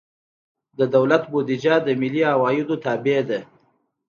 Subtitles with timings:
[0.77, 3.39] د دولت بودیجه د ملي عوایدو تابع ده.